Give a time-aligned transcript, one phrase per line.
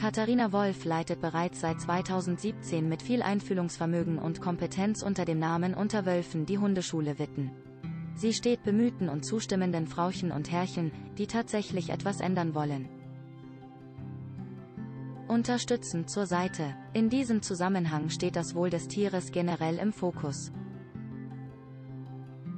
[0.00, 6.06] Katharina Wolf leitet bereits seit 2017 mit viel Einfühlungsvermögen und Kompetenz unter dem Namen Unter
[6.06, 7.50] Wölfen die Hundeschule Witten.
[8.14, 12.88] Sie steht bemühten und zustimmenden Frauchen und Herrchen, die tatsächlich etwas ändern wollen.
[15.28, 16.74] Unterstützend zur Seite.
[16.94, 20.50] In diesem Zusammenhang steht das Wohl des Tieres generell im Fokus.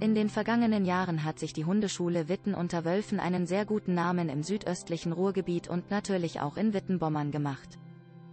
[0.00, 4.30] In den vergangenen Jahren hat sich die Hundeschule Witten unter Wölfen einen sehr guten Namen
[4.30, 7.78] im südöstlichen Ruhrgebiet und natürlich auch in Wittenbommern gemacht.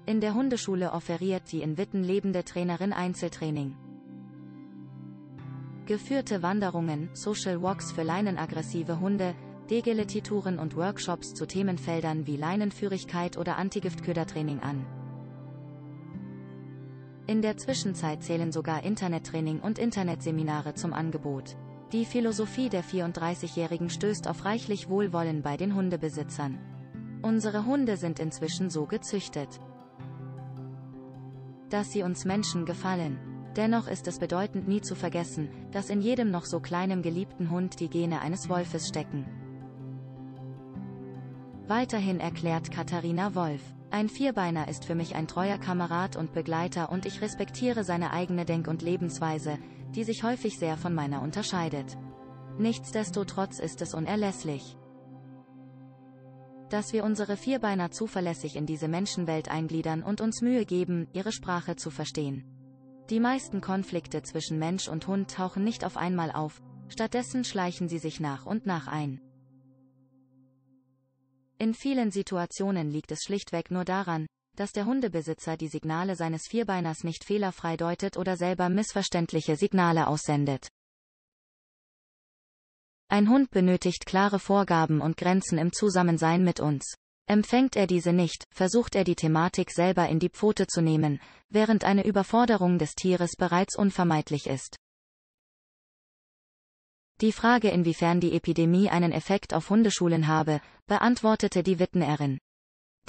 [0.05, 3.75] In der Hundeschule offeriert die in Witten lebende Trainerin Einzeltraining.
[5.85, 9.35] Geführte Wanderungen, Social Walks für leinenaggressive Hunde,
[9.69, 14.85] Degeletituren und Workshops zu Themenfeldern wie Leinenführigkeit oder Antigiftködertraining an.
[17.27, 21.57] In der Zwischenzeit zählen sogar Internettraining und Internetseminare zum Angebot.
[21.91, 26.57] Die Philosophie der 34-Jährigen stößt auf reichlich Wohlwollen bei den Hundebesitzern.
[27.21, 29.59] Unsere Hunde sind inzwischen so gezüchtet,
[31.69, 33.19] dass sie uns Menschen gefallen.
[33.57, 37.81] Dennoch ist es bedeutend nie zu vergessen, dass in jedem noch so kleinem geliebten Hund
[37.81, 39.25] die Gene eines Wolfes stecken.
[41.67, 43.76] Weiterhin erklärt Katharina Wolf.
[43.89, 48.43] Ein Vierbeiner ist für mich ein treuer Kamerad und Begleiter und ich respektiere seine eigene
[48.43, 49.57] Denk- und Lebensweise,
[49.95, 51.97] die sich häufig sehr von meiner unterscheidet.
[52.57, 54.77] Nichtsdestotrotz ist es unerlässlich,
[56.69, 61.77] dass wir unsere Vierbeiner zuverlässig in diese Menschenwelt eingliedern und uns Mühe geben, ihre Sprache
[61.77, 62.43] zu verstehen.
[63.09, 67.99] Die meisten Konflikte zwischen Mensch und Hund tauchen nicht auf einmal auf, stattdessen schleichen sie
[67.99, 69.21] sich nach und nach ein.
[71.59, 77.03] In vielen Situationen liegt es schlichtweg nur daran, dass der Hundebesitzer die Signale seines Vierbeiners
[77.03, 80.67] nicht fehlerfrei deutet oder selber missverständliche Signale aussendet.
[83.09, 86.95] Ein Hund benötigt klare Vorgaben und Grenzen im Zusammensein mit uns.
[87.27, 91.83] Empfängt er diese nicht, versucht er die Thematik selber in die Pfote zu nehmen, während
[91.83, 94.77] eine Überforderung des Tieres bereits unvermeidlich ist.
[97.21, 102.39] Die Frage inwiefern die Epidemie einen Effekt auf Hundeschulen habe, beantwortete die Wittenerin.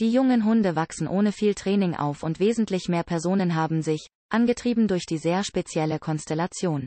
[0.01, 4.89] Die jungen Hunde wachsen ohne viel Training auf und wesentlich mehr Personen haben sich, angetrieben
[4.89, 6.87] durch die sehr spezielle Konstellation,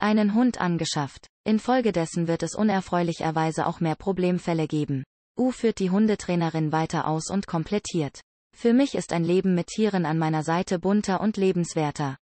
[0.00, 1.26] einen Hund angeschafft.
[1.44, 5.04] Infolgedessen wird es unerfreulicherweise auch mehr Problemfälle geben.
[5.38, 8.20] U führt die Hundetrainerin weiter aus und komplettiert.
[8.56, 12.16] Für mich ist ein Leben mit Tieren an meiner Seite bunter und lebenswerter.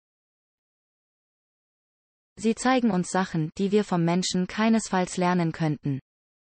[2.41, 5.99] Sie zeigen uns Sachen, die wir vom Menschen keinesfalls lernen könnten.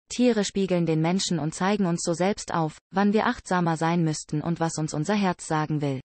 [0.09, 4.41] Tiere spiegeln den Menschen und zeigen uns so selbst auf, wann wir achtsamer sein müssten
[4.41, 5.99] und was uns unser Herz sagen will.